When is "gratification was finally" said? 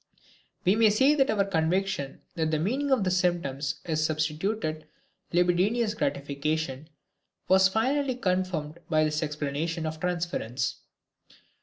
5.93-8.15